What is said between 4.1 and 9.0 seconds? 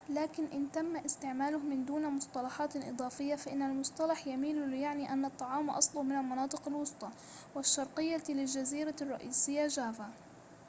يميل ليعني أن الطعام أصله من المناطق الوسطى والشرقية للجزيرة